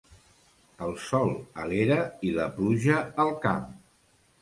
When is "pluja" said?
2.59-3.01